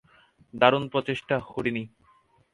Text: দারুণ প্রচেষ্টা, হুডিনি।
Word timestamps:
দারুণ 0.53 0.83
প্রচেষ্টা, 0.87 1.35
হুডিনি। 1.39 1.83